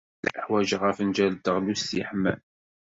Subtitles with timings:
[0.43, 2.39] Ḥwajeɣ afenjal n teɣlust yeḥman.